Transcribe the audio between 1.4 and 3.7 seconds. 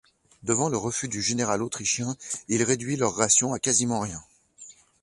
autrichien, il réduit leurs rations à